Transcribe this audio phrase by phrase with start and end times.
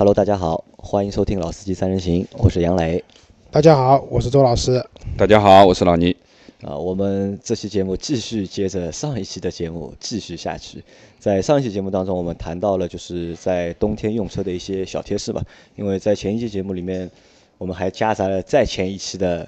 [0.00, 3.04] Hello，大家好，欢迎收听《老司机三人行》，我是杨磊。
[3.50, 4.82] 大家好，我是周老师。
[5.18, 6.16] 大家好，我是老倪。
[6.62, 10.82] 啊，我们这期节目继续接着上一期的节目继续下去。
[11.18, 15.44] 在上一期节目当中，我们谈到了就是在冬天用车的一些小贴士吧。
[15.76, 17.10] 因为在前一期节目里面，
[17.58, 19.46] 我们还夹杂了再前一期的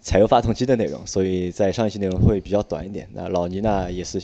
[0.00, 3.06] 柴油发动机的内容，所以在上一期内容会比较短一点。
[3.12, 4.22] 那老倪呢也是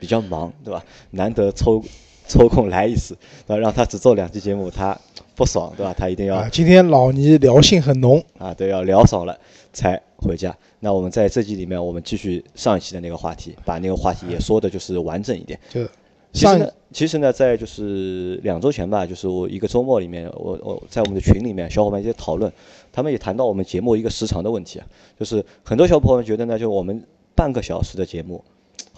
[0.00, 0.82] 比较忙，对吧？
[1.10, 1.84] 难得抽
[2.28, 3.16] 抽空来一次，
[3.46, 3.58] 对吧？
[3.58, 4.96] 让他只做两期节目，他
[5.34, 5.94] 不爽，对吧？
[5.96, 6.36] 他一定要。
[6.36, 9.36] 啊，今天老倪聊性很浓啊，对，要聊爽了
[9.72, 10.56] 才回家。
[10.80, 15.58] 那我们在这集里面，我们继续上一期的那个话题，把那个话题也说的就是完整一点。
[15.72, 15.84] 就
[16.30, 22.52] 其实呢，其实呢，在就是两周前吧，就是我一个周末里面，我我在我们的群里面，小伙伴一些讨论，
[22.92, 24.86] 他们也谈到我们节目一个时长的问题啊，
[25.18, 27.02] 就是很多小伙伴觉得呢，就我们
[27.34, 28.44] 半个小时的节目，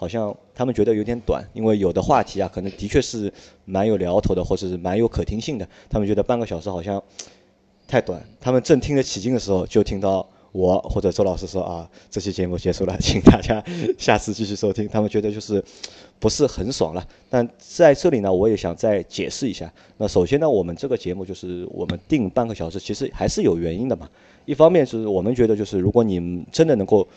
[0.01, 3.31] 好像他们觉得有点短，因为有的话题啊，可能的确是
[3.65, 7.03] 蛮有聊头的，或者是蛮有可听性的，他们觉得半个小时好像
[7.87, 10.27] 太短，他们正听得起劲的时候，就听到。
[10.53, 13.63] 我或者周老师说啊，这期节目结束了，请大家
[13.97, 14.85] 下次继续收听。
[14.85, 15.63] 他们觉得就是
[16.19, 17.07] 不是很爽了。
[17.29, 19.71] 但在这里呢，我也想再解释一下。
[19.95, 24.09] 那首先呢，我们这个节目就是我们定半个小时，其实还是有原因的嘛。
[24.43, 27.07] 一方面是我们觉得就是如果你真的能够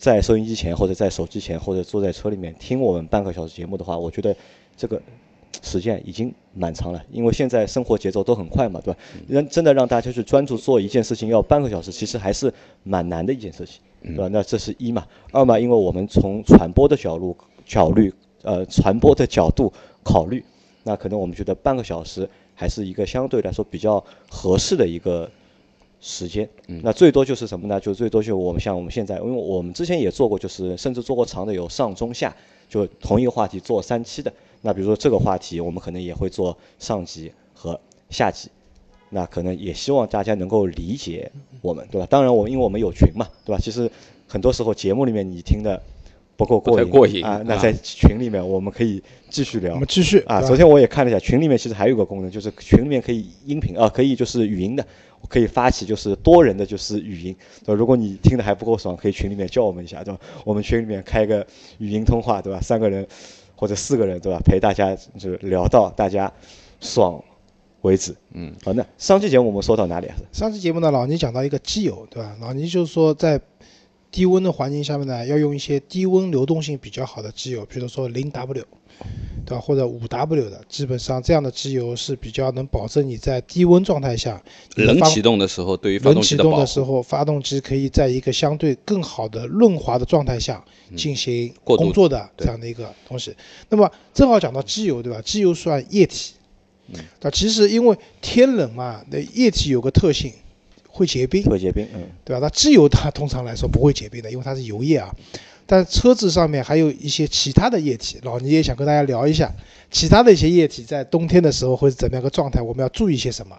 [0.00, 4.34] 在收音机前或者在手机前或者坐在车里面听我们半个小时节目的话，我觉得
[4.76, 5.00] 这个。
[5.62, 9.00] 时间已经蛮长了，因为现在生活节奏都很快嘛，对吧？
[9.28, 12.50] 让真的让大家去专注做一件事情要半个小时，其实还是
[12.84, 13.80] 蛮难的一件事情，
[14.14, 14.28] 对吧？
[14.28, 17.36] 那这是一嘛，二嘛，因为我们从传播的角度
[17.68, 19.70] 考虑，呃，传播的角度
[20.04, 20.42] 考虑，
[20.84, 25.28] 那可能我们觉得半个小时还是一个相对来说比较合适的一个
[26.00, 26.48] 时间。
[26.66, 27.78] 那最多就是什么呢？
[27.78, 32.34] 就最多就我们像我们现在，因为我们之前也做过，就是甚至做过长的有上中下，
[32.68, 34.32] 就同一个话题做三期的。
[34.62, 37.78] 那比如说这个话题，我们可能也会做上集和
[38.10, 38.48] 下集，
[39.10, 41.30] 那可能也希望大家能够理解
[41.62, 42.06] 我们，对吧？
[42.10, 43.58] 当然，我因为我们有群嘛，对吧？
[43.58, 43.90] 其实
[44.26, 45.82] 很多时候节目里面你听的
[46.36, 49.74] 不够过瘾啊，那在群里面我们可以继续聊。
[49.74, 50.40] 我们继续啊。
[50.42, 54.86] 昨天我也看了一下，群里面其实还有个功能，就是群里面可以音频啊，可以就是语音的，
[55.28, 57.36] 可以发起就是多人的就是语音。
[57.66, 60.20] 如果你听的还不够爽，可以群里面叫我们一下，对吧？
[60.44, 61.46] 我们群里面开个
[61.78, 62.60] 语音通话，对吧？
[62.60, 63.06] 三个人。
[63.60, 64.40] 或者四个人对吧？
[64.42, 66.32] 陪大家就是聊到大家
[66.80, 67.22] 爽
[67.82, 68.16] 为止。
[68.32, 70.16] 嗯，好，那上期节目我们说到哪里啊？
[70.32, 72.34] 上期节目呢，老倪讲到一个基友，对吧？
[72.40, 73.38] 老倪就是说在
[74.10, 78.64] 低温的环境下面呢，要用一些低温流动性比较好的机油，比如说零 W，
[79.46, 79.60] 对吧？
[79.60, 84.42] 或者五 W 的，基本上这样的机油是比较能保证你在低温状态下，
[84.76, 90.64] 冷启动的时候对于发动机的冷启动的时候，发动机可以在一个相对更好的润滑的状态下。
[90.96, 93.32] 进行工作的这样的一个东西，
[93.68, 95.22] 那么正好讲到机油，对吧？
[95.22, 96.34] 机油算液体，
[97.20, 100.32] 那其实因为天冷嘛，那液体有个特性，
[100.90, 102.40] 会结冰，会结冰，嗯，对吧？
[102.42, 105.14] 那机油它通常来说不会结冰的，因为它是油液啊。
[105.66, 109.52] 但车子上面还有一些其他的液体，老倪也想跟大家聊一下，
[109.90, 112.60] 其他的一些液体在冬天的时候会是怎么样个状态？
[112.60, 113.56] 我们要注意些什么？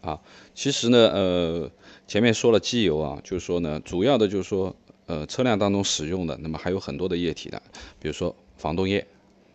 [0.00, 0.18] 啊，
[0.54, 1.70] 其实呢，呃，
[2.06, 4.74] 前面说了机油啊，就是说呢，主要的就是说。
[5.06, 7.60] 呃，车辆当中使用的，那么还有很多的液体的，
[7.98, 9.04] 比如说防冻液，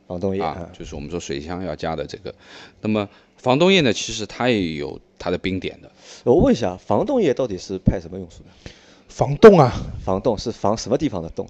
[0.06, 2.36] 防冻液啊，就是我们说水箱要加的这个。
[2.81, 3.07] 那么
[3.38, 5.91] 防冻液呢，其实它也有它的冰点的。
[6.23, 8.71] 我问一下，防冻液到底是派什么用处的？
[9.07, 9.71] 防冻啊，
[10.03, 11.47] 防冻是防什么地方的冻？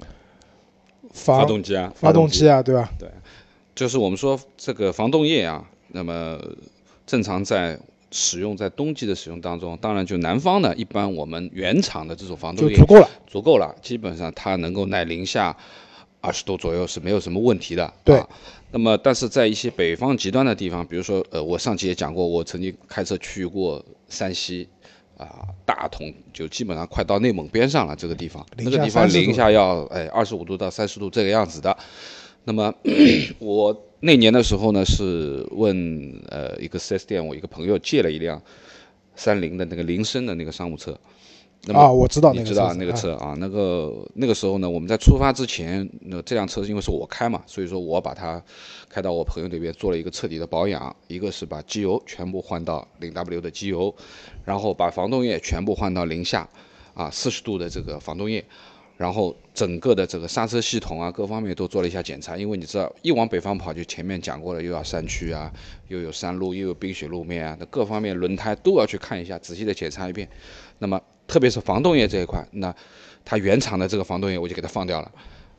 [1.11, 2.91] 发动机啊，发动机啊，对吧？
[2.99, 3.09] 对，
[3.73, 6.39] 就是我们说这个防冻液啊，那么
[7.05, 7.79] 正常在。
[8.11, 15.57] 使用在冬季的使用当中，当然就南方呢，一般我们原厂的这种防冻液足够了，足够了，基本上它能够耐零下
[16.25, 17.93] 二十度左右是没有什么问题的。
[18.03, 18.21] 对。
[18.71, 24.67] 那么，但是在一些北方极端的地方，比如说，呃，我上期也讲过，我曾经开车去过山西，
[25.17, 31.77] 啊，大同，就基本上快到内蒙边上了这个地方，那个地方零下要哎二十五度到三十度这个样子的。
[32.43, 32.73] 那么
[33.39, 33.83] 我。
[34.01, 38.39] 那年的时候呢，是问呃一个 4S 店，我一个朋友借了一辆
[39.15, 40.95] 三菱的那个铃声的那个商务车。
[41.73, 48.41] 啊，我知道你知道那个车啊，那个那个时候呢，我们在出发之前，那这辆车因为是我开嘛，所以说我把它
[48.87, 53.93] 开到我朋友那边做了一个彻底的保养，一个是把机油全部换到零 W 的机油，
[54.43, 56.47] 然后把防冻液全部换到零下
[56.93, 58.45] 啊四十度的这个防冻液。
[58.97, 65.51] 然后整个的这个刹车系统啊，各方面都做了一下检查，因为你知道一往北方跑，就前面讲过了，又要山区啊，
[65.89, 70.29] 又有山路，又有冰雪路面啊，那各方面轮胎都要去看一下，仔细的检查一遍。
[70.79, 72.73] 那么特别是防冻液这一块，那
[73.23, 75.11] 它原厂的这个防冻液我就给它放掉了，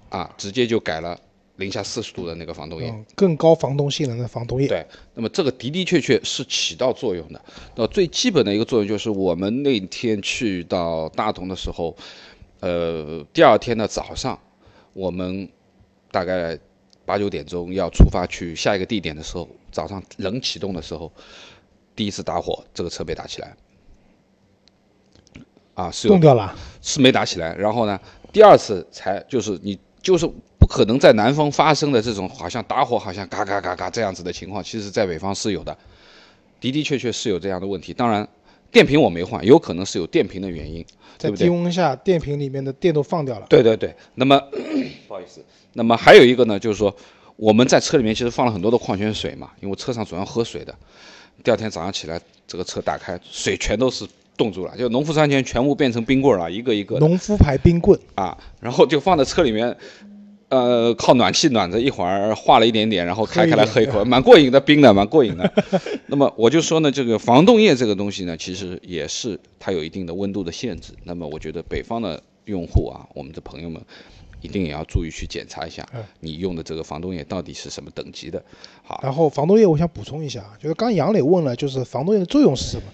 [0.08, 1.18] 啊，直接就改了
[1.56, 4.68] 零下四十度的那个防冻液，更高防冻性能的防冻液。
[4.68, 7.40] 对，那么这个的的确确是起到作用的。
[7.74, 11.96] 那最基本的一个作用就是，我们那天去到大同的时候，
[12.60, 14.38] 呃，第二天的早上，
[14.92, 15.48] 我们
[16.10, 16.58] 大概
[17.04, 21.10] 八九点钟要出发去下一个地点的时候，早上冷启动的时候，
[21.94, 23.56] 第一次打火，这个车被打起来，
[25.76, 26.52] 啊，是冻掉了，
[26.82, 27.54] 是没打起来。
[27.54, 27.96] 然后呢，
[28.32, 30.28] 第二次才就是你就是。
[30.58, 35.76] 不可能在南方发生的这种好像打火好像嘎嘎嘎嘎这样子的情况，其实在北方是有的，
[36.60, 37.94] 的的确确是有这样的问题。
[37.94, 38.26] 当然，
[38.72, 40.84] 电瓶我没换，有可能是有电瓶的原因，
[41.18, 43.46] 在低温下电瓶里面的电都放掉了。
[43.48, 43.94] 对对对。
[44.16, 44.36] 那么
[45.06, 45.44] 不好意思，
[45.74, 46.92] 那么还有一个呢，就是说
[47.36, 50.74] 我们在车里面其实放了很多的矿泉水嘛，因为车上总要喝水的。
[51.44, 54.04] 第二天早上起来，这个车打开，水全都是
[54.36, 56.98] 冻住了，就农夫山泉全部变成冰棍了，一个一个。
[56.98, 59.76] 农夫牌冰棍啊，然后就放在车里面。
[60.48, 65.52] 呃，靠暖气暖着，一会儿化了一点点，然后开开来喝一口，蛮过瘾的，冰的，蛮过瘾的。
[66.06, 70.92] 那么我就说呢，这个防冻液这个东西呢，其实也是它有一定的温度的限制。
[71.02, 73.82] 那么我觉得北方的用户啊，我们的朋友们
[74.40, 75.84] 一定也要注意去检查一下，
[76.20, 78.40] 你用的这个防冻液到底是什么等级的。
[78.84, 82.84] 好，然后防冻液我想补充一下，就是刚杨磊问了，就是防冻液的作用是什么？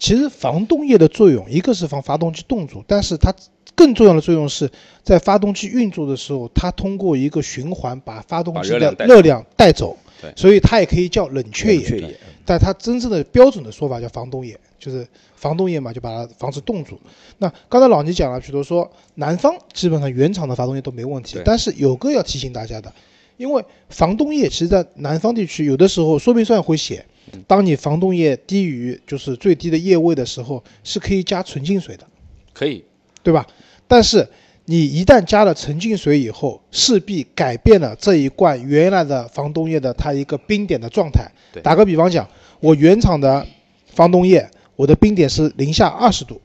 [0.00, 3.32] 其实防冻液的作用，一个是防发动机冻住，但是它。
[3.76, 4.70] 更重要的作用是
[5.02, 9.96] 在发动机运作的时候，它通过一个循环把发动机的热量带走，
[10.36, 12.14] 所以它也可以叫冷却液，
[12.44, 17.00] 但它真正的标准的说法叫防冻液，就是防冻液嘛，就把它防止冻住。
[17.38, 22.92] 那刚才老倪讲了，比如说南方基本上原厂的发动液都没问题，但是有个要提醒大家的，
[23.38, 27.06] 因为防冻液其实在南方地区有的时候说明书会写，
[27.46, 32.06] 当你防冻液低于就是最低的液位的时候，是可以加纯净水的，
[32.52, 32.84] 可以，
[33.22, 33.46] 对吧？
[33.86, 34.28] 但是
[34.66, 41.28] 你一旦加了纯净水以后，势必改变了这一罐原来的防冻液的它一个冰点的状态。
[41.62, 42.28] 打个比方讲，
[42.60, 43.44] 我原厂的
[43.92, 46.40] 防冻液，我的冰点是零下二十度，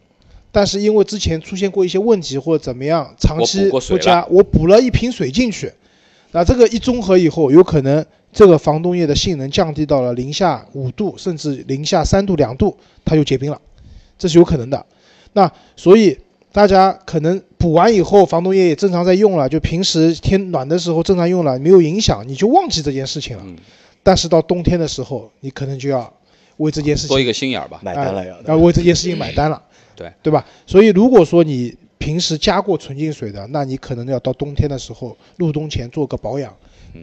[0.52, 5.72] 但是因为之前出现过一些问题或者怎么样，长期不加，我补了一瓶水进去，
[6.32, 8.04] 那这个一综合以后，有可能
[8.36, 13.60] 这个防冻液的性能降低到了零下五度，甚至零下三度两度，它就结冰了，
[14.20, 14.86] 这是有可能的。
[15.34, 16.16] 那所以。
[16.56, 23.44] 大家可能补完以后，防冻液也正常在用了，就平时天暖的时候正常用了，没有影响，你就忘记这件事情了。
[24.02, 26.10] 但是到冬天的时候，你可能就要
[26.56, 29.62] 为这件事情多一个心眼儿吧，买单了要，要为这件事情买单了。
[29.98, 30.46] 对对吧？
[30.66, 36.56] 所以如果说你平时加过纯净水的，那你可能要到冬天的时候入冬前做个保养。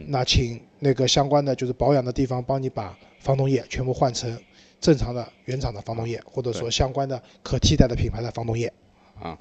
[0.07, 4.37] 那请那个相关的就是保养的地方帮你把防冻液全部换成
[4.81, 8.71] 正常的原厂的防冻液，或者说相关的可替代的品牌的防冻液。
[9.21, 9.37] 啊，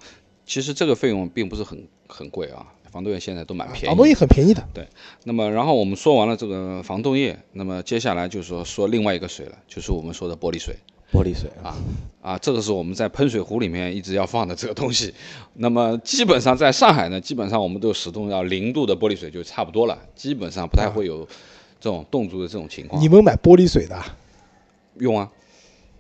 [0.46, 3.86] 其实这个费用并不是很很贵啊，防冻液现在都蛮便宜。
[3.86, 4.62] 防冻液很便宜的。
[4.72, 4.86] 对，
[5.24, 10.76] 那么然后我们说完了这个防冻液，那么接下来就是说说另外一个水了，就是我们说的玻璃水。
[11.12, 11.76] 玻璃水啊
[12.22, 15.12] 啊，这个是我们在喷水壶里面一直要放的这个东西。
[15.54, 21.26] 那么基本上在上海呢，基本上我们都使用到零度的玻璃水就差不多了，基本上不太会有
[21.78, 23.00] 这种冻住的这种情况。
[23.02, 24.00] 你们买玻璃水的？
[24.98, 25.30] 用啊。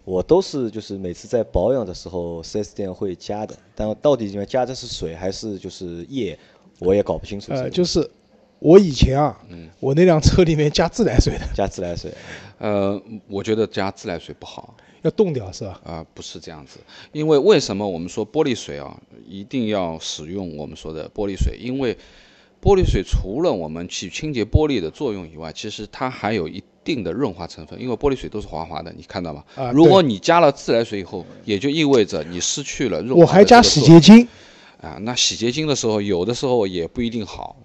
[0.04, 6.36] 我都是就是每次在保养的时候，4S 店会加的，但到底里面加的是水还是就是液，
[6.80, 7.52] 我也搞不清楚。
[7.52, 8.10] 呃，就是
[8.62, 12.12] 我以前啊，嗯，我那辆车里面加自来水的，加自来水。
[12.58, 15.80] 呃，我觉得加自来水不好，要冻掉是吧？
[15.84, 16.78] 啊，不是这样子，
[17.10, 21.58] 因为为什么我们说玻璃水啊，一定要使用我们说的玻璃水？
[21.58, 21.92] 因为
[22.62, 27.80] 玻璃水除了我们去清洁玻璃的作用以外，其实它还有一定的润滑成分。
[27.82, 29.42] 因为玻璃水都是滑滑的，你看到吗？
[29.56, 33.22] 啊，如果你加了自来水以后，也就意味着你失去了润滑。
[33.22, 34.28] 我还加洗洁精，
[34.80, 37.56] 啊，那洗洁精的时候，有的时候也不一定好。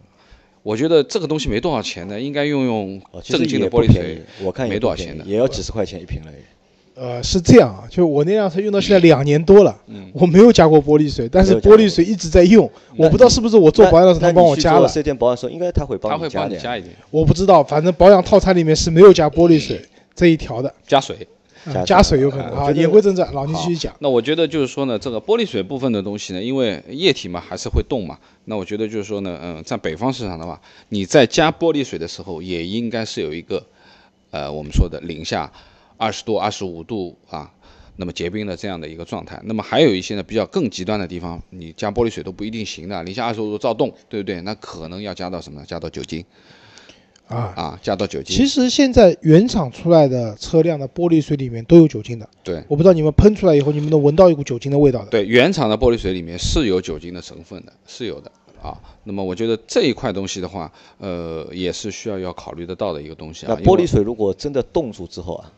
[0.67, 4.21] 我觉得这个东西没多少钱的，应该用用正经的玻璃水。
[4.43, 6.31] 我看没多少钱的，也要几十块钱一瓶了。
[6.93, 14.89] 呃，是这样啊，就我那辆车用到现在两年多了，嗯，我没有加过玻璃水，但是玻璃水一直在用，我不知道是不是我做保养的时候他帮我加了。
[14.89, 16.93] 四 S 店保养时候应该他会帮他会帮你加一点。
[17.11, 19.79] 我不知道，反正保养套餐里面是没有加玻璃水
[20.13, 20.73] 这一条的。
[20.85, 21.15] 加水，
[21.85, 22.71] 加水有可能啊。
[22.71, 23.95] 言归正传，老倪继续讲。
[23.99, 33.65] 那我觉得就是说呢，这个玻璃水部分的东西呢，因为液体嘛还是会动嘛，那我觉得就是说呢，嗯，在北方市场的话，你在加玻璃水的时候，也应该是有一个，
[34.31, 35.51] 呃，我们说的零下
[35.97, 37.51] 二十度、二十五度啊。
[37.99, 44.39] 那么结冰的这样的一个状态，那么还有一些呢比较更极端的地方，你加玻璃水都不一定行的，零下二十五度躁动，对不对？
[44.41, 45.65] 那可能要加到什么呢？
[45.67, 46.23] 加到酒精，
[47.27, 48.35] 啊啊，加到酒精。
[48.35, 52.27] 其实现在原厂出来的车辆的玻璃水里面都有酒精的。
[52.43, 55.11] 对，我不知道你们喷出来以后，你们能闻到一股酒精的味道的。
[55.11, 58.31] 对，原厂的玻璃水里面是有酒精的成分的，是有的。
[58.61, 58.77] 啊。
[59.03, 63.57] 那么我觉得这一块东西的话，呃，也是需要要考虑得到的一个东西啊。
[63.57, 65.51] 那玻璃水如果真的冻住之后啊，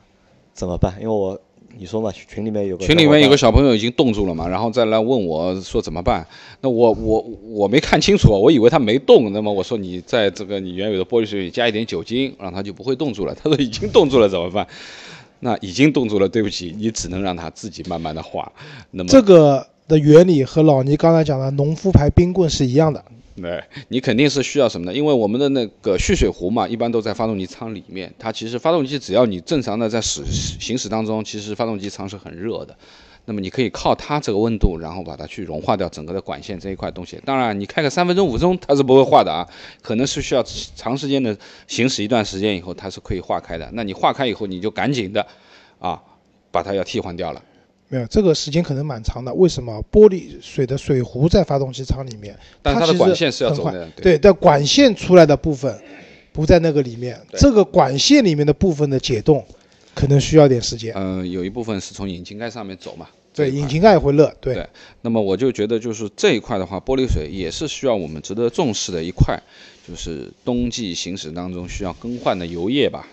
[0.53, 0.93] 怎么办？
[0.99, 1.39] 因为我。
[1.77, 6.25] 你说嘛，群里面有个群里面有个小朋友已经冻住了嘛，然后再来问我说怎么办？
[6.61, 9.31] 那我我我没看清楚，我以为他没冻。
[9.31, 13.33] 那么我说你在这个你原有的玻璃水里加一点酒精，让它就不会冻住了。
[13.35, 14.67] 他说已经冻住了怎么办？
[15.41, 18.51] 那已经冻住了，对不起，你只能让它自己慢慢的化。
[18.91, 23.01] 那么这个的原理和老倪刚才讲的农夫牌冰棍是一样的。
[23.41, 24.93] 对，你肯定是需要什么呢？
[24.93, 28.13] 因为我们的那个蓄水壶嘛，一般都在发动机舱里面。
[28.19, 32.75] 它其实发动机只要你正常的在驶行驶当中，其实发动机舱是很热的。
[33.25, 37.21] 那么你可以靠它这个温度，然后把它去融化掉整个的管线这一块东西。
[37.23, 39.47] 当然，你开个三分钟五分钟它是不会化的啊，
[39.81, 40.43] 可能是需要
[40.75, 43.69] 长时间的行驶一段时间以后，它是可以化开的。
[43.73, 45.25] 那你化开以后，你就赶紧的
[45.77, 46.01] 啊，
[46.49, 47.43] 把它要替换掉了。
[47.91, 49.33] 没有，这个时间可能蛮长的。
[49.33, 52.37] 为什么玻璃水的水壶在发动机舱里面？
[52.61, 53.89] 但它的管线是要走的。
[53.95, 55.75] 对，但管线出来的部分
[56.31, 57.19] 不在那个里面。
[57.31, 59.43] 这个管线里面的部分的解冻，
[59.95, 60.93] 可能需要点时间。
[60.95, 63.07] 嗯，有一部分是从引擎盖上面走嘛。
[63.33, 64.31] 对，引擎盖也会热。
[64.39, 64.63] 对。
[65.01, 69.35] 那么我就觉得，就是这一块的话，玻璃水也是需要我们值得重视的一块，
[69.87, 73.07] 就是冬季行驶当中需要更换的油液吧。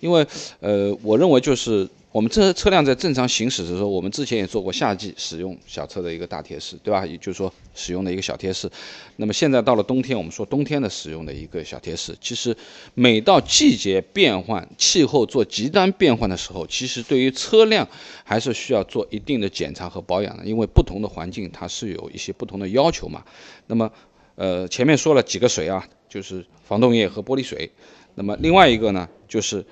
[0.00, 0.26] 因为，
[0.58, 1.88] 呃，我认为就是。
[2.10, 7.04] 我们这车辆在正常行驶的时候，我们之前也做过夏季使用小车的一个大贴士，对吧？
[7.04, 8.68] 也就是说使用的一个小贴士。
[9.16, 12.16] 那么现在到了冬天，我们说冬天的使用的一个小贴士。
[12.18, 12.56] 其实
[12.94, 17.86] 每到季节变换、气候做极端变换的时候，其实对于车辆
[18.24, 23.22] 还是需要做一定的检查和保养的，因为不同的环境它是有一些不同的要求嘛。
[23.66, 23.92] 那么，
[24.34, 27.70] 呃，前面说了几个水啊，就是防冻液和玻璃水。
[28.14, 29.62] 那么另外一个呢，就是。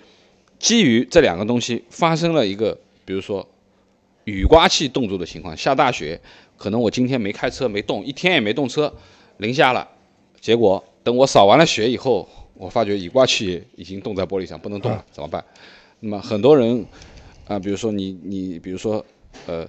[0.58, 3.46] 基于这两个东西发生了一个，比如说
[4.24, 6.20] 雨刮器冻住的情况，下大雪，
[6.56, 8.92] 可能我今天没开车没动，一天也没动车，
[9.38, 9.88] 零下了，
[10.40, 15.44] 结果等我扫完了雪以后，我发觉雨刮器已经冻在玻璃上不能动了，怎么办？
[16.00, 16.84] 那么很多人
[17.46, 19.04] 啊，比如说你你比如说
[19.46, 19.68] 呃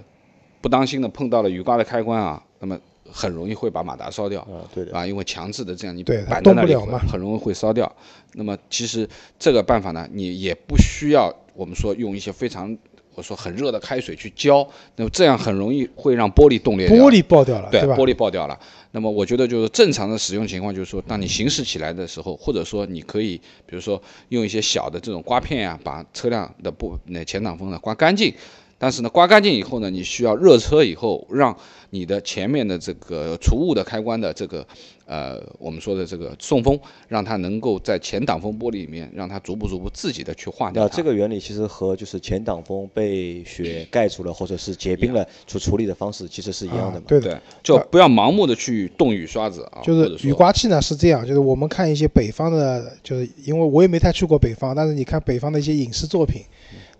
[0.60, 2.78] 不当心的碰到了雨刮的开关啊，那么。
[3.12, 6.74] 很容易会把马达烧掉，啊，对的，啊，因为强制的这样你摆在那里，
[7.10, 7.90] 很容易会烧掉。
[8.34, 12.76] 那么其实这个办法呢，你也不需要我们说用一些非常
[13.14, 17.96] 我说很热的开水去浇，那么这样很容易会让玻璃冻裂，玻璃爆掉了，对吧？
[17.96, 18.58] 玻璃爆掉了。
[18.92, 23.36] 那么我觉得就是正常的使用情况，就是说当你行驶起来的时候，或者说你可以
[23.66, 28.32] 比如说用一些小的这种刮片呀，把车辆的不那前挡风呢刮干净。
[28.78, 31.56] 但是呢，刮干净以后呢，你需要热车以后，让
[31.90, 34.64] 你的前面的这个除雾的开关的这个，
[35.04, 40.84] 呃，我们说的这个送风，让它能够在前挡风玻璃里面，让它逐步逐步自己的去化掉。
[40.84, 47.06] 那这个原理其实和就是前挡风被雪盖住了，或者是结冰了，处处理的方式其实是一样的嘛？
[47.08, 49.82] 对的，就不要盲目的去动雨刷子啊。
[49.82, 56.42] 就是雨刮器呢是这样，就是我们看一些北方的，就是因为我也没太去过北方，但是你看北方的一些影视作品。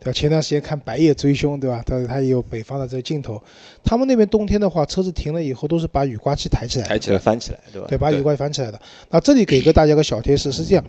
[0.00, 0.12] 对吧？
[0.12, 1.82] 前段时间看《白夜追凶》，对吧？
[1.86, 3.42] 它它也有北方的这个镜头。
[3.84, 7.88] 他们那边冬天的话，车子停了以后，都是把雨刮器抬起来，抬起来翻起来，对吧？
[7.88, 8.80] 对，把雨刮器翻起来的。
[9.10, 10.84] 那这里给个大家个小贴士，是这样：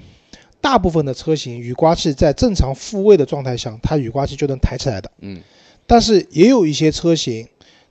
[0.62, 5.12] 大部分的车型雨刮器在正常复位的状态下，它雨刮器就能抬起来的。
[5.22, 5.42] 嗯。
[5.88, 7.48] 但是也有一些车型。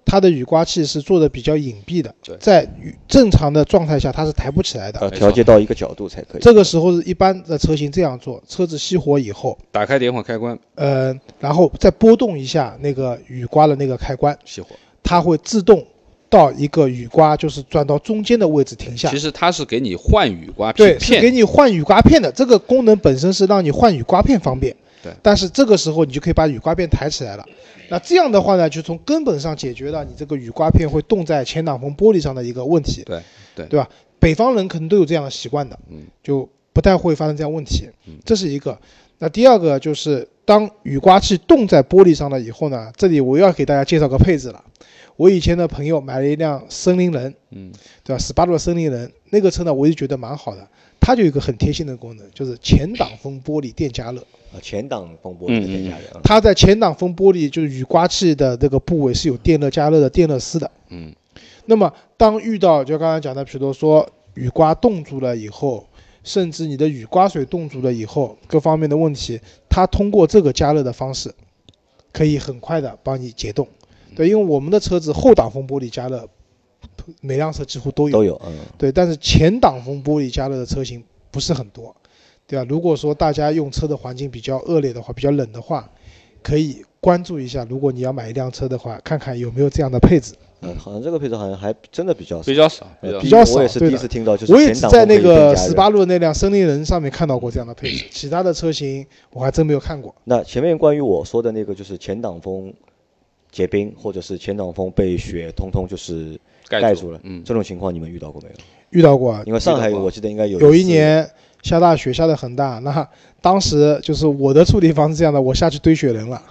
[0.09, 2.67] 它的雨刮器是做的比较隐蔽的，在
[3.07, 6.41] 正常的状态下它是抬不起来的，呃调节到一个角度才可以。
[6.41, 14.69] 这个时候是一般的车型这样做，车子熄火以后，打开点火开关，呃，然后再拨动一下那个雨刮的那个开关，熄火，
[15.03, 15.85] 它会自动
[16.31, 19.11] 到一个雨刮就是转到中间的位置停下。
[19.11, 22.33] 其实它是给你换雨刮片，对，是给你换雨刮片的。
[22.33, 25.12] 这个功能本身是让你换雨刮片方便，对。
[25.23, 27.45] 但是这个时候你就可以把雨刮片抬起来了。
[27.90, 33.02] 那这样的话呢，就从根本上解决了你这个雨刮片会冻在前挡风玻璃上的一个问题。
[33.05, 33.23] 对，
[33.55, 33.88] 对，对吧？
[34.19, 37.88] 北方人可能都有这样的习惯的，嗯，就不太会发生这样问题。
[38.07, 38.78] 嗯，这是一个。
[39.21, 44.62] 那第二个就是，当雨刮器冻在玻璃上了以后呢，这里我要给大家介绍个配置了。
[45.17, 47.73] 我以前的朋友买了一辆森林人，嗯，
[48.05, 48.19] 对吧？
[48.19, 50.69] 斯巴鲁的森林人那个车呢，我就觉得蛮好的。
[51.09, 54.21] 它就有一个很贴心的功能，就是前挡风玻璃电加热。
[54.53, 56.21] 啊，前挡风玻璃电加热。
[56.23, 60.71] 它在前挡风玻璃就是雨刮器的这个部位是有电热加热的电热丝的。
[60.91, 61.11] 嗯。
[61.65, 65.87] 那么当遇到就刚才讲的，比如说雨刮冻住了以后，
[66.23, 71.35] 甚至你的雨刮水冻住了以后，各方面的问题，它通过这个加热的方式，
[72.12, 73.67] 可以很快的帮你解冻。
[74.15, 76.29] 对，因为我们的车子后挡风玻璃加热。
[77.21, 81.95] 每辆车几乎都有，都有，嗯，对，但是前挡风玻璃加热的车型不是很多，
[82.47, 82.67] 对吧？
[82.69, 85.88] 如果说大家用车的环境比较恶劣的话，比较冷的话，
[86.43, 90.35] 可以关注一下，如果你要买一辆车的话，看看有没有这样的配置。
[90.61, 93.55] 嗯，好像这个配置好像还真的比较少，比较少，比较少。
[93.55, 100.12] 我也是第一次听到，就是我也只在那个十八路那辆森林人上面看到过这样的配置，其他的车型我还真没有看过。
[100.25, 102.75] 那前面关于我说的那个，就是前挡风
[103.50, 106.38] 结冰，或者是前挡风被雪通通就是
[106.69, 108.55] 盖住了，嗯，这种情况你们遇到过没有？
[108.90, 110.59] 遇到过，因为上海我记得应该有。
[110.61, 111.28] 有一年
[111.62, 113.09] 下大雪下的很大，那
[113.40, 116.43] 当时就是我的处理方式这样的，我下去堆雪人了。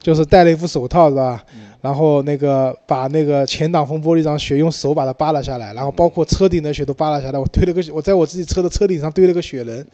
[0.00, 1.44] 就是戴了一副手套，是吧？
[1.82, 7.38] 然后那个把那个前挡风玻璃上雪用手把它扒拉下来，然后包括车顶的雪都扒拉下来。
[7.38, 9.86] 我堆了个，我在我自己车的车顶上堆了个雪人。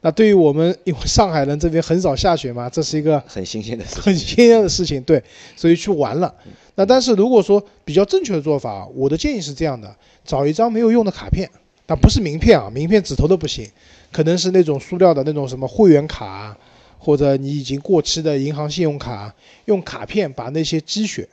[0.00, 5.02] 那对于我们， 因为上海人这边很少下雪嘛，这是一个很新鲜的、很新鲜的事情。
[5.02, 5.22] 对，
[5.56, 6.34] 所以去玩了。
[6.74, 11.50] 那但是如果说比较正确的做法，我的建议是这样的：找一张没有用的卡片，
[11.86, 13.68] 但不是名片啊，名片纸头都不行，
[14.12, 16.56] 可能是那种塑料的那种什么会员卡。
[16.98, 19.32] 或者你已经过期的银行信用卡，
[19.66, 21.28] 用卡片把那些积雪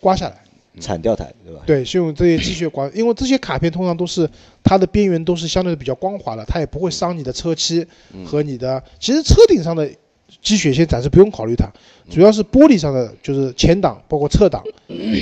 [0.00, 0.42] 刮下来，
[0.78, 1.62] 铲掉它，对吧？
[1.66, 4.28] 对，是用这些积雪刮，因为这些卡片通常都是
[4.62, 7.86] 它的边缘都是相对比较光滑的，它也不会伤你的车漆
[8.24, 8.82] 和你的。
[8.98, 9.90] 其实车顶上的
[10.42, 11.70] 积雪先暂时不用考虑它，
[12.10, 14.62] 主要是玻璃上的，就是前挡、包括侧挡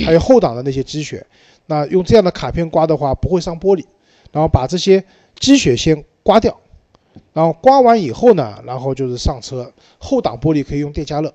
[0.05, 1.25] 还有后挡的那些积雪。
[1.65, 3.83] 那用这样的卡片刮的话，不会伤玻璃，
[4.31, 5.03] 然后把这些
[5.39, 6.57] 积雪先刮掉。
[7.33, 9.71] 然后刮完以后呢，然后就是上车。
[9.97, 11.33] 后挡玻璃可以用电加热，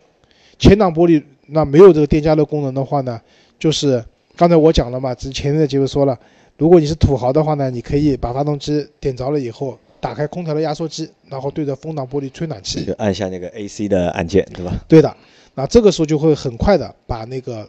[0.59, 3.21] 前挡玻璃那没有这个电加热功能的话呢，
[3.59, 4.02] 就是
[4.36, 6.18] 刚才我讲了嘛，之前面的节目说了，
[6.56, 14.72] 如果你是土豪的话呢，你可以把发动机点着了以后，打开空调的压缩机，然后对着风挡玻璃吹暖气，就按下那个 AC 的按键，对吧？
[14.88, 15.16] 对的。
[15.54, 17.68] 那这个时候就会很快的把那个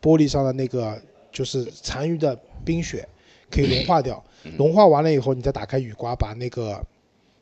[0.00, 1.00] 玻璃上的那个
[1.32, 3.06] 就是残余的冰雪
[3.50, 4.24] 可以融化掉，
[4.56, 6.82] 融化完了以后，你再打开雨刮，把那个。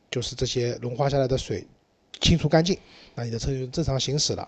[0.09, 1.67] 就是这些融化下来的水
[2.21, 2.77] 清除干净，
[3.13, 4.47] 那你的车就正常行驶了。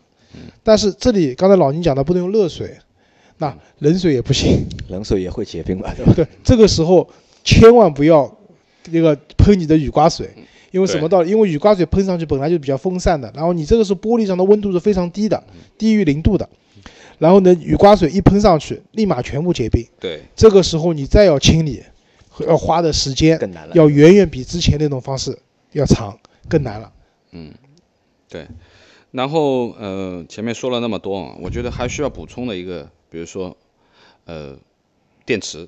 [0.63, 2.77] 但是这里刚才老倪讲的不能用热水，
[3.39, 4.67] 那冷水也不行。
[4.89, 5.91] 冷水也会结冰吧？
[5.97, 6.13] 对吧？
[6.15, 7.09] 对，这个时候
[7.43, 8.31] 千万不要
[8.91, 10.29] 那个喷你的雨刮水，
[10.69, 11.31] 因为什么道理？
[11.31, 15.43] 因为雨刮水喷上去本来就比较分散的，然后你这个时候玻璃上的温度是非常低的，
[15.77, 16.47] 低于零度的，
[17.17, 19.85] 然后呢，雨刮水一喷上去，立马全部结冰。
[19.99, 21.83] 对，这个时候你再要清理，
[22.47, 25.37] 要花的时间更难了，要远远比之前那种方式。
[25.73, 26.91] 要长更难了，
[27.31, 27.53] 嗯，
[28.27, 28.47] 对，
[29.11, 33.55] 然后呃前面说了那么多啊，我觉得还需要补充的一个，比如说
[34.25, 34.57] 呃
[35.25, 35.67] 电池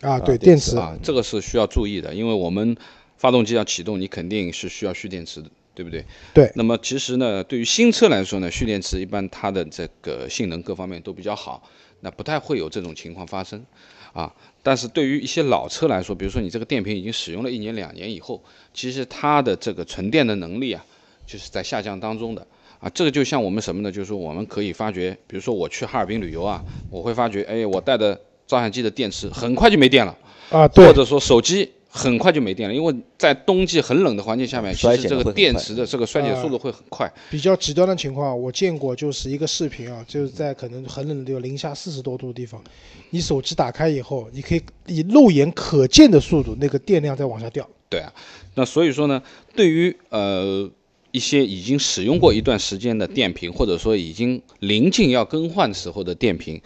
[0.00, 2.76] 啊，对电池啊，这个是需要注意的，因为我们
[3.16, 6.04] 发动机要启动，你肯定是需要蓄电池的，对不对？
[6.32, 6.50] 对。
[6.54, 11.62] 那么其实呢，对于新车来说呢，蓄电池一般它的这个性能各方面都比较好，
[12.00, 13.64] 那不太会有这种情况发生。
[14.12, 18.42] 啊，但是对于一些老车来说，比如说你这个电瓶已经使用了一年两年以后，
[18.74, 20.84] 其实它的这个存电的能力啊，
[21.26, 22.44] 就是在下降当中的
[22.80, 22.90] 啊。
[22.92, 23.92] 这个就像我们什么呢？
[23.92, 30.16] 就是说我们可以发觉，比如说我去哈尔滨旅游啊，我会发觉，哎，我带的照相机的电池很快就没电了
[30.50, 31.70] 啊，或者说手机。
[31.92, 37.12] 很快就没电了，因为在冬季很冷的环境下面，其实这个电池的这个衰减速度会很快。
[37.28, 42.62] 比较极端的情况，我见过就是一个视频啊，就是在可能很冷的地方，零下四十多度的地方，
[43.10, 47.68] 你手机打开以后，你可以以肉眼可见的速度，那个电量在往下掉。
[47.88, 48.12] 对啊，
[48.54, 49.20] 那所以说呢，
[49.56, 50.70] 对于呃
[51.12, 56.60] 一些已经使用过一段时间的电瓶，或者说已经临近要更换时候的电瓶。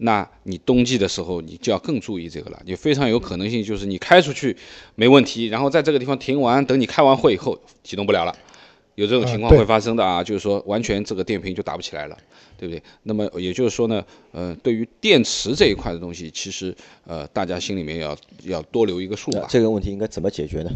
[0.00, 2.62] 那你冬季的时候，你就要更注意这个了。
[2.64, 4.56] 你非常有可能性就是你开出去
[4.94, 8.32] 没问题，然后在这个地方停完，等你开完会以后启动不了了，
[8.94, 10.22] 有这种情况会发生的啊。
[10.22, 12.16] 就是说完全这个电瓶就打不起来了，
[12.56, 12.80] 对不对？
[13.02, 16.72] 那么也就是说呢，呃，对于电池这一块的东西，其实
[17.04, 19.48] 呃大家心里面要要多留一个数吧。
[19.50, 20.70] 这个问题应该怎么解决呢？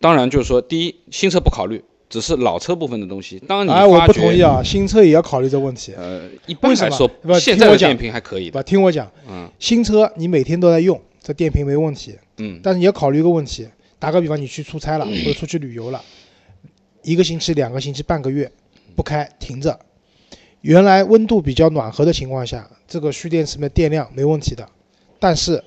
[0.00, 1.84] 当然就是说，第一，新车不考虑。
[2.08, 3.38] 只是老车部分的东西。
[3.48, 5.92] 当你哎，我不同意啊，新车也要考虑这个问题。
[5.96, 8.50] 呃，一般来说，现在的电瓶还可以。
[8.50, 12.16] 不，听我讲，嗯，新车你每天都在用，这电瓶没问题。
[12.38, 13.66] 嗯，但是你要考虑一个问题，
[13.98, 16.00] 打个比方，你去出差了或者出去旅游了，
[17.02, 18.50] 一个星期、两个星期、半个月
[18.94, 19.78] 不开停着，
[20.60, 24.68] 原来温度比较暖和的情况下，这个蓄电池的电量没问题的。
[25.18, 25.62] 但是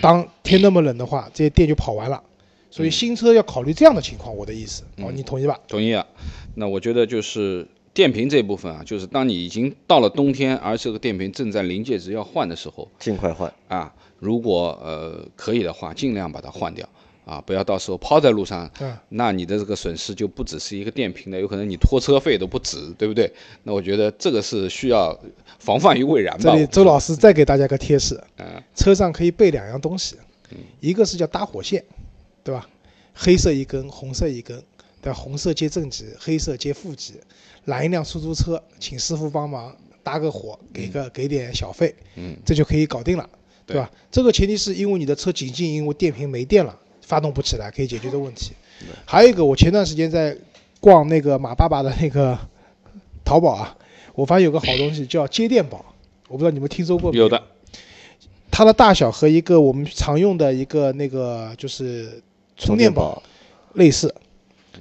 [0.00, 2.22] 当天那么冷的话，这些电就跑完了。
[2.70, 5.58] 所以新车要考虑这样的情况，我的意思哦，你同意吧？
[5.66, 6.06] 同意啊。
[6.54, 13.92] 那我觉得就是电瓶这部分啊，就是当你已经到了冬天，而这个电瓶正在临界值要换的时候，尽快换啊。
[14.18, 16.86] 如果呃可以的话，尽量把它换掉
[17.24, 18.70] 啊，不要到时候抛在路上，
[19.08, 23.32] 那你的这个损失就不只是一个电瓶的，有可能你拖车费都不止，对不对？
[23.62, 25.18] 那我觉得这个是需要
[25.58, 26.42] 防范于未然吧。
[26.42, 28.22] 这里周老师再给大家个贴士，
[28.74, 30.16] 车上可以备两样东西，
[30.80, 31.82] 一个是叫搭火线。
[32.42, 32.68] 对吧？
[33.14, 34.62] 黑色一根，红色一根，
[35.02, 37.14] 对，红色接正极，黑色接负极。
[37.66, 43.28] 拦一辆出租车，请师傅帮忙搭个火，给个给点小费，嗯，这就可以搞定了，
[43.66, 43.90] 对吧？
[44.10, 48.52] 这个前提是因为你的车仅仅因为电瓶没电了，发动不起来，可以解决的问题。
[49.04, 50.34] 还有一个，我前段时间在
[50.80, 52.38] 逛那个马爸爸的那个
[53.22, 53.76] 淘宝啊，
[54.14, 55.84] 我发现有个好东西叫接电宝，
[56.28, 57.42] 我不知道你们听说过没有的。
[58.50, 62.22] 它的大小和一个我们常用的一个那个就是
[62.60, 63.22] 充电宝
[63.74, 64.14] 类似。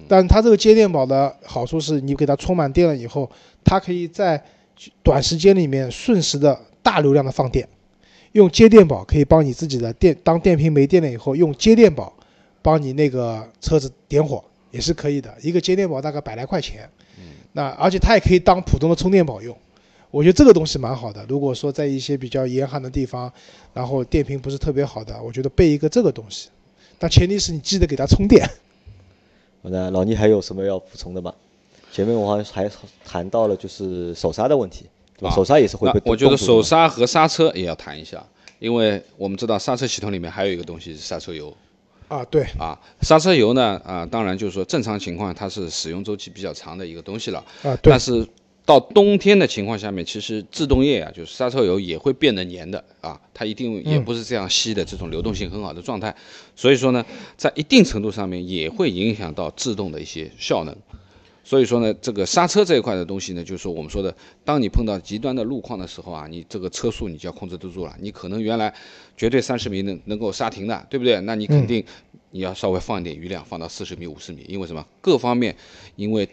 [0.08, 3.30] 但它这个接电宝的好处是你给它充满电了以后，
[3.63, 4.44] 它可以在
[5.02, 7.68] 短时间里面瞬时的大流量的放电。
[8.34, 12.13] 用接电宝可以帮你自己的电，当电瓶没电了以后，用接电宝
[12.62, 15.36] 帮你那个车子点火也是可以的。
[15.42, 16.88] 一个接电宝大概百来块钱，
[17.54, 19.58] 那而且它也可以当普通的充电宝用。
[20.12, 21.26] 我觉得这个东西蛮好的。
[21.28, 23.32] 如果说在一些比较严寒的地方，
[23.74, 26.50] 然后电瓶不是特别好的，我觉得备一个这个东西，
[27.00, 28.48] 但前提是你记得给它充电。
[29.64, 31.34] 那老倪还有什么要补充的吗？
[31.92, 32.70] 前面我好像还
[33.04, 34.86] 谈到了就是手刹的问题，
[35.18, 38.24] 对吧手刹也是会被我觉得手刹和刹车也要谈一下，
[38.60, 41.52] 因为我们知道刹车系统里面还有一个东西是刹车油。
[42.08, 42.44] 啊，对。
[42.60, 47.40] 啊，刹车油呢，啊，当然就是说正常情况它是使用周期比较长的一个东西了。
[47.64, 47.92] 啊，对。
[47.92, 48.28] 但是
[48.69, 56.15] 到冬天的情况下面，其实制动液啊，就是刹车油也会变得黏的啊，它一定也不是这样吸的这种流动性很好的状态，
[56.55, 57.03] 所以说呢，
[57.36, 60.75] 在一定程度上面也会影响到制动的一些效能。
[61.43, 67.95] 所以说呢，这个刹车这一块的东西呢，就是说我们说的，当你碰到极端的路况的时候啊，你这个车速你就要控制得住了。
[67.99, 68.71] 你可能原来
[69.17, 71.19] 绝对三十米能能够刹停的，对不对？
[71.21, 71.84] 那你肯定
[72.29, 74.86] 你要稍微放一点余量，放到四十米、五十米，因为什么？
[75.01, 75.55] 各方面，
[75.95, 76.29] 因为。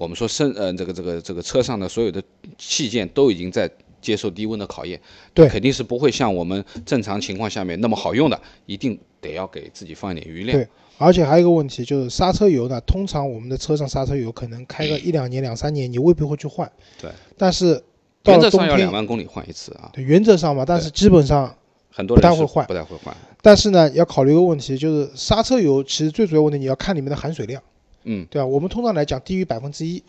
[0.00, 2.22] 我们说，生呃，这个这个这个车上的所有的
[2.56, 4.98] 器件都已经在接受低温的考验，
[5.34, 10.56] 对，肯定是不会像我们正常情况下面那么好用的，一定得要给自己放一点余量。
[10.56, 16.72] 对，而且还有一个问题就是刹车油呢，通常我们的车上刹车油可能开个一两年、两三年，你未必会去换。
[16.98, 17.84] 对，但是
[18.24, 19.90] 原则上要两万公里换一次啊。
[19.92, 21.54] 对，原则上嘛，但是基本上
[21.90, 23.14] 很多人不太会换，不太会换。
[23.42, 27.62] 但是呢，要考虑一个问题，就是刹车油其实最主要问题你要看里面的含水量。
[28.04, 28.46] 嗯，对吧？
[28.46, 30.02] 我们通常来讲，低于百分之一，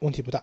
[0.00, 0.42] 问题不大，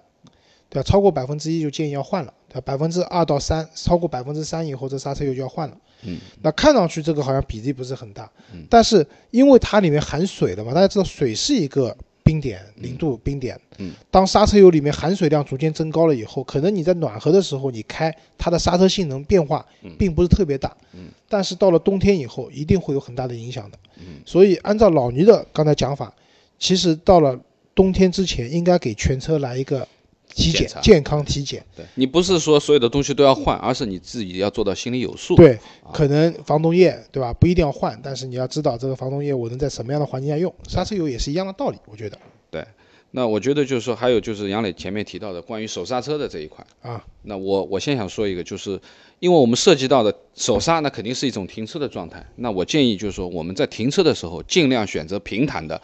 [0.70, 0.84] 对吧？
[0.84, 2.62] 超过百分之一就建议要换了，对吧？
[2.66, 5.78] 百分之二到三，超过百分之三以后，这刹车油就要换了。
[6.04, 19.66] 嗯，那看上去这个好像比例不是很大，嗯，但是因为它里面含水的嘛，大家知道水是一个冰点，零度冰点，嗯，当刹车油里面含水量逐渐增高了以后，可能你在暖和的时候你开它的刹车性能变化
[19.98, 26.14] 并不是特别大，嗯，但是到了冬天以后一定会有很大的影响的，嗯，所以按照老倪的刚才讲法，
[26.60, 27.40] 其实到了。
[27.76, 29.88] 冬天之前应该给全车来一个
[30.28, 31.66] 体检，健康体检。
[31.78, 35.34] 对你不是说所有的东西都要换，而是你自己要做到心里有数。
[35.38, 35.58] 对，
[35.94, 37.32] 可能防冻液对吧？
[37.32, 40.54] 不一定要换，但是你要知道这个防冻液我能在什么样的环境下用。
[40.68, 42.20] 刹车油也是一样的道理，我觉得。
[42.52, 42.66] 对，
[43.12, 47.02] 那我觉得就是说，还有就是杨磊前面提到的关于手刹车的这一块啊。
[47.22, 48.78] 那我我先想说一个，就是
[49.20, 52.26] 因为我们涉及到的手刹，那肯定是一种停车的状态。
[52.38, 55.82] 那我建议就是说，我们在停车的时候尽量选择平坦的。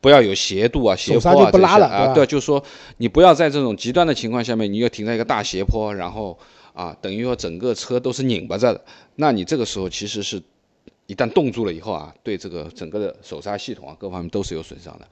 [0.00, 2.62] 不要有斜度啊，斜坡啊，不拉了啊，对，就是说
[2.98, 6.38] 你不要在这种极端的情况下面，你又停在一个大斜坡，然后
[6.72, 8.80] 啊，等于说整个车都是拧巴着的，
[9.16, 10.40] 那你这个时候其实是，
[11.06, 15.08] 一旦冻住了以后啊，对这个整个的手刹系统啊，各方面都是有损伤的。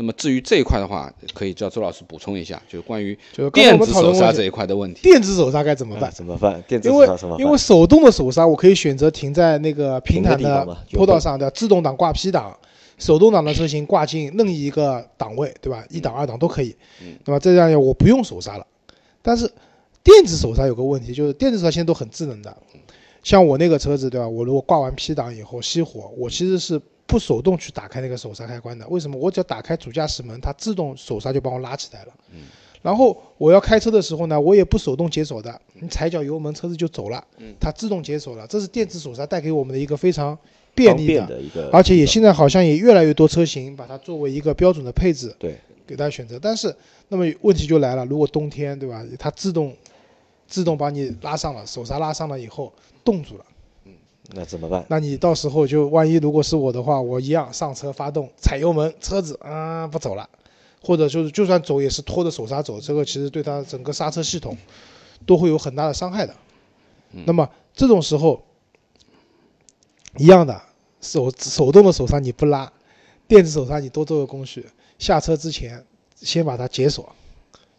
[0.00, 3.18] 那么至于这一块的话，可以叫周老师补充一下，就是关于
[3.52, 5.02] 电子手刹这一块的问题。
[5.02, 6.08] 电子手刹该怎么办？
[6.12, 6.62] 怎么办？
[6.68, 7.44] 电子手刹怎么办？
[7.44, 12.56] 因为手动的手刹，我可以选择停在那个平坦的坡道上的自动挡挂 P 档。
[12.96, 15.84] 手动挡的车型挂进任意一个档位，对吧？
[15.88, 16.74] 一档、二档都可以，
[17.24, 17.38] 对吧？
[17.38, 18.66] 这样我不用手刹了。
[19.22, 19.48] 但是
[20.02, 22.56] 电子手刹有个问题，就是电子手刹现在都很智能的。
[23.22, 24.28] 像我那个车子，对吧？
[24.28, 28.86] 我如果挂完 P 档以后熄火，我其实是不手动去打开那个手刹开关的。
[28.86, 29.18] 为什么？
[29.18, 32.12] 我只要打开主驾驶门，它自动手刹就帮我拉起来了。
[32.82, 37.24] 然后我要开车的时候呢，我也不手动解锁的，你踩脚油门，车子就走了。
[37.58, 40.38] 它自动解锁了，这是电子手刹带给我们的一个非常。
[40.74, 46.38] 便利的一个，而且也现在好像也越来越多车型把它作为一个标准的配置，对，给大家选择。
[46.40, 46.72] 但是，
[47.08, 49.04] 那么问题就来了，如果冬天，对吧？
[49.18, 49.74] 它自动
[50.46, 53.54] 自动把你拉上了，手刹拉上了以后冻住了，嗯，
[54.28, 54.84] 那怎么办？
[54.88, 60.28] 那你到时候就万一如果是我的话，我一样上车发动踩油门，车子啊不走了，
[60.82, 64.56] 或者就是就算走也是拖着手刹走，这个其实对它整个刹车系统
[65.26, 66.34] 都会有很大的伤害的。
[67.24, 68.42] 那么这种时候
[70.16, 70.62] 一样的。
[71.00, 72.72] 手手动的手刹你不拉，
[73.28, 74.66] 电子手刹你多做个工序，
[74.98, 75.86] 下车之前
[76.16, 77.14] 先把它解锁，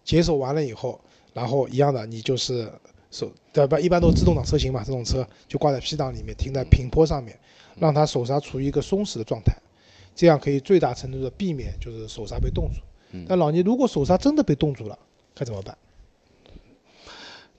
[0.06, 1.02] 解锁完了以后，
[1.34, 2.72] 然后一样的你就是
[3.12, 3.80] 手对吧？
[3.80, 7.38] 一般都是自动挡车型嘛，这种车就挂在 P 档里面，停在平坡上面，
[7.78, 9.56] 让它手刹处于一个松弛的状态。
[10.16, 12.82] 这样可以最大程度的避免就是手刹被冻住。
[13.28, 14.98] 但老倪，如果手刹真的被冻住了，
[15.34, 15.78] 该怎么办？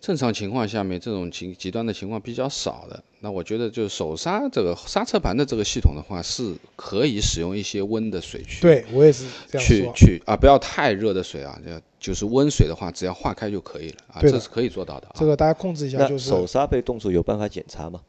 [0.01, 3.03] 正常情况下面，这种情极端的情况比较少的。
[3.21, 8.63] 那我觉得，就是手刹这个刹车盘的这个系统的话，是可以使用一些温的水去。
[8.63, 11.61] 对我也是这样去去啊，不要太热的水啊，
[11.99, 15.09] 就是温水的话，只要化开就可以了啊，这是可以做到的。
[15.17, 16.09] 这个大家控制一下。
[16.09, 18.01] 就是手刹被冻住有办法检查吗？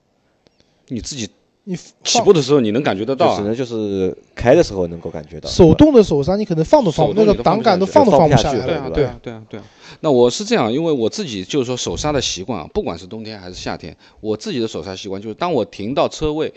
[0.88, 1.30] 你自己。
[1.64, 5.48] 你起步的时候你能感觉得到，只能就是开的时候能够感觉到。
[5.48, 8.66] 手动的手刹你可能放都放那个档杆都放都放不下来。
[8.66, 9.64] 对啊，对啊，对啊，对啊。
[10.00, 16.52] 那我是这样，因为我自己就是说手刹的习惯啊，不管是冬天还是夏天，我自己的手刹习惯就是当我停到车位，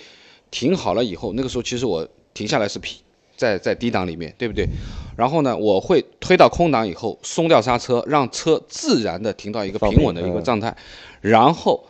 [0.50, 2.96] 停好了以后，那个时候其实我停下来是 P，
[3.36, 4.66] 在在低档里面，对不对？
[5.18, 10.74] 然后呢，我会推到空档以后松掉刹车，让车自然的停到一个平稳的一个状态，
[11.20, 11.84] 然后。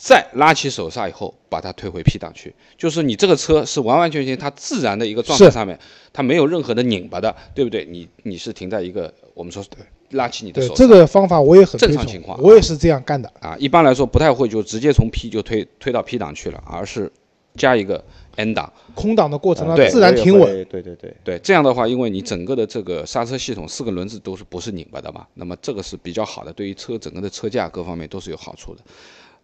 [0.00, 5.76] 再拉起手刹以后，把它推回 P 档去，就是你这个车是完完全全它自然的一个状态上面，
[6.12, 7.84] 它没有任何的拧巴的，对不对？
[7.84, 9.64] 你你是停在一个我们说
[10.10, 13.56] 拉起你的手，这个方法我也很正常情况，我也是这样干的啊。
[13.58, 17.10] 一般来说不太会就直接从 P 就推推到 P 档去了，而是
[17.56, 18.04] 加一个
[18.36, 20.64] N 档空档的过程，对，自然停稳。
[20.70, 28.80] 对对对对，这样的话，因为你整个的这个刹车系统四个轮子都是不是拧巴的嘛，那么这个是比较好的，对于车整个的车架各方面都是有好处的。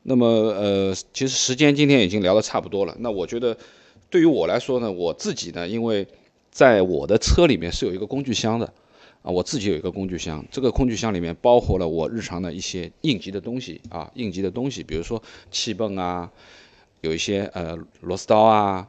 [0.07, 2.95] 那么，呃，其实时间今天已经聊得差不多了。
[2.99, 3.57] 那我觉得，
[4.11, 6.07] 对于我来说呢，我自己呢，因为
[6.51, 8.67] 在我的车里面是有一个工具箱的，
[9.23, 10.45] 啊，我自己有一个工具箱。
[10.51, 16.31] 这个工具箱里面包括了我日常的一些应急的东西啊，应急的东西，比如说气泵啊，
[17.01, 18.87] 有一些呃螺丝刀啊，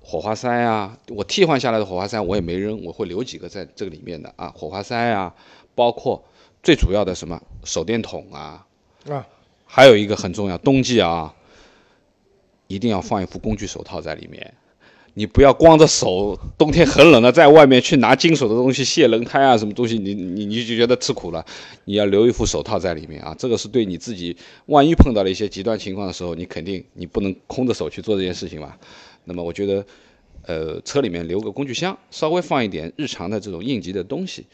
[0.00, 0.98] 火花塞啊。
[1.10, 5.32] 我替换下来的火花塞我也没扔，我会留几个在这个里面的啊，火花塞啊，
[5.76, 6.24] 包括
[6.60, 8.66] 最主要的什么手电筒啊，
[9.08, 9.24] 啊。
[9.72, 11.32] 还有一个很重要，冬季啊，
[12.66, 14.52] 一定要放一副工具手套在里面。
[15.14, 21.44] 你不要光着手，冬天很冷了，在外面去拿金属的东西卸轮胎啊，什么东西，你你你就觉得吃苦了。
[21.84, 28.74] 你要留一副手套在里面啊，这个是对你自己，万一碰到了一些极端情况的时候，你肯定你不能空着手去做这件事情嘛。
[29.24, 29.86] 那么我觉得，
[30.46, 34.46] 呃，车里面留个工具箱，稍微放一点日常的这种应急的东西，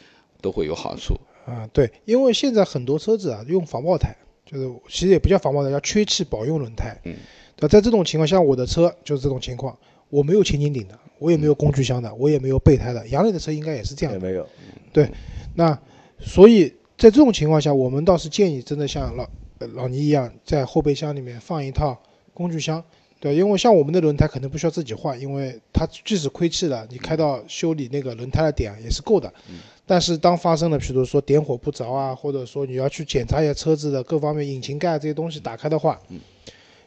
[0.43, 1.15] 都会有好处。
[1.47, 4.15] 啊，对，因为现在很多车子啊用防爆胎。
[4.47, 6.97] 就是其实也不叫防爆胎，叫缺气保用轮胎。
[7.05, 7.17] 嗯，
[7.57, 9.77] 对，在这种情况下，我的车就是这种情况，
[10.09, 13.07] 我没有前顶顶的，我也没有工具箱的，我也没有备胎的。
[13.09, 14.13] 杨磊的车应该也是这样。
[14.13, 14.49] 也没有。
[14.93, 15.11] 对，
[15.55, 15.79] 那
[16.21, 19.29] 所以在这种情况下，我们倒是建议真的像老
[19.75, 22.01] 老倪一样，在后备箱里面放一套
[22.33, 22.83] 工具箱。
[23.19, 29.33] 对，因为像我们的轮胎可能不需要自己换，因为它即使亏气了，你开到修理那个轮胎的点也是够的。
[29.49, 29.57] 嗯。
[29.89, 36.19] 但是当发生了，比如说点火不着啊，或者说你要去检查一下车子的各方面引擎盖这些东西打开的话，嗯，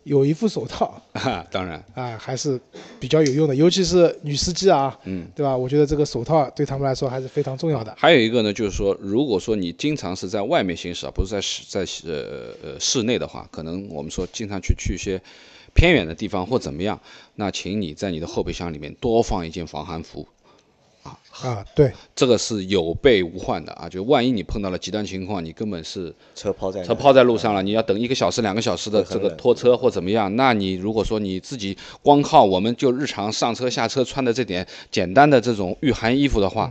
[0.03, 1.01] 有一副手套，
[1.49, 2.59] 当然啊还是
[2.99, 5.55] 比较有用的，尤其是女司机啊，嗯，对吧？
[5.55, 7.95] 我觉得这个手套对他们来说还是非常重要的。
[7.97, 15.21] 还有一个呢，就是说，如果说你经常是在外面行驶啊，不是在室在呃呃室内的话，可能我们说经常去去一些
[15.79, 16.99] 偏远的地方或怎么样，
[17.35, 20.27] 那请你在你的后备箱里面多放一件防寒服。
[21.41, 23.87] 啊，对，这个是有备无患的啊！
[23.87, 30.35] 就万一你碰到了极端情况，你根本是车抛在车抛在路上了，你要等一个小时、两个小时的这个拖车或怎么样？
[30.35, 36.69] 那你如果说你自己光靠我们就日常上车下车穿的这点简单的这种御寒衣服的话，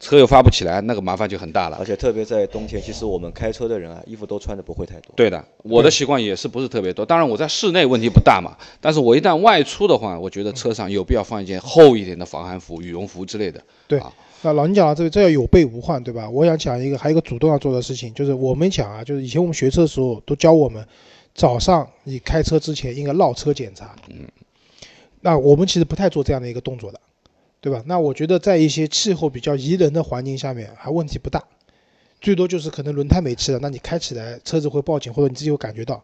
[0.00, 1.76] 车又发不起来，那个麻烦就很大了。
[1.78, 5.12] 而且特别在冬天，其实我们开车的人啊，衣服都穿的不会太多。
[5.14, 7.04] 对的，我的习惯也是不是特别多。
[7.04, 13.62] 当然我在室内问题不大嘛，但是我一旦外出的话，我觉得车上有必要放一件厚一点的防寒服、羽绒服之类的。
[13.86, 14.00] 对，
[14.40, 16.30] 那老倪讲了这个，这要有备无患，对吧？
[16.30, 20.82] 我想讲一个，还有一个主动要做的事情，就是我们讲啊，就是以前我们学车的时候都教我们，
[21.34, 23.94] 早上你开车之前应该绕车检查。
[24.08, 24.26] 嗯。
[25.20, 26.98] 那我们其实不太做这样的一个动作的。
[27.60, 27.82] 对吧？
[27.86, 31.44] 那我觉得在一些气候比较宜人的环境下面还问题不大，
[32.20, 36.02] 最多就是可能轮胎没气了，那你开起来车子会报警或者你自己会感觉到。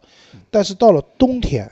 [0.51, 1.67] 但是到了冬天，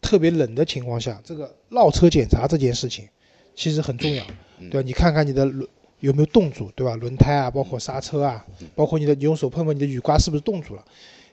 [0.00, 3.06] 特别冷的情况下，这个绕车检查这件事情
[3.54, 4.24] 其实很重要，
[4.70, 4.82] 对吧？
[4.86, 5.68] 你看看你的轮
[6.00, 6.96] 有没有冻住，对吧？
[6.96, 8.44] 轮胎啊，包括刹车啊，
[8.74, 10.84] 包括你的你用手碰碰你的雨刮是不是冻住了？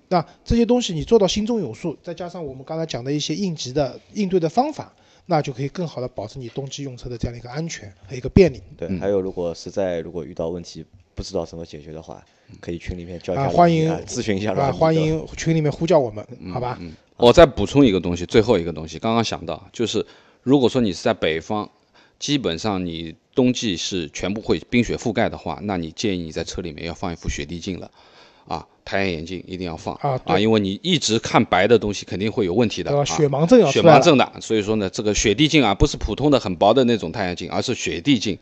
[0.09, 4.93] 那这些东西你做到心中有数，再加上我们刚才讲的一些应急的应对的方法。
[5.25, 8.61] 那就可以更好的保证你冬季用车的这样的一个安全和一个便利。
[8.75, 12.23] 对，还有如果实在如果遇到问题不知道怎么解决的话，
[12.59, 16.77] 可以群里面叫啊，欢迎咨询一下啊，欢迎群里面呼叫我们，好吧？
[17.17, 20.05] 我再补充一个东西，最后一个东西，刚刚想到就是，
[20.41, 21.69] 如果说你是在北方，
[22.19, 27.89] 基本上你冬季是全部会冰雪覆盖的话，那你建议你在车里面要放一副雪地镜了。
[28.47, 38.37] 啊，太阳眼镜一定要放啊啊，因为你一直看白的东西肯定会有问题的啊，雪盲症要血盲症的，所以说呢，这个雪地镜啊，不是普通的很薄的那种太阳镜，而是雪地镜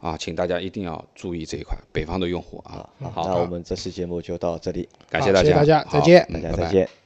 [0.00, 2.86] 啊，请大家一定要注意这一块，北方的用户啊。
[3.14, 7.05] 好，那我们这期节目就到这里，感大谢大，家，再见，大家再见。